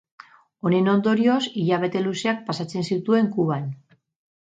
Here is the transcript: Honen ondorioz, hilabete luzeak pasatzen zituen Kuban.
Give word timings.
Honen 0.69 0.87
ondorioz, 0.93 1.43
hilabete 1.63 2.01
luzeak 2.05 2.39
pasatzen 2.47 2.87
zituen 2.95 3.29
Kuban. 3.37 3.69